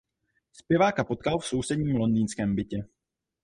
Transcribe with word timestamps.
Zpěváka 0.53 1.03
potkal 1.03 1.39
v 1.39 1.45
sousedním 1.45 1.95
londýnském 1.95 2.55
bytě. 2.55 2.87